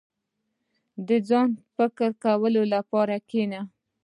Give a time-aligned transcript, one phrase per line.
[1.07, 3.61] •د ځان ته فکر کولو لپاره کښېنه.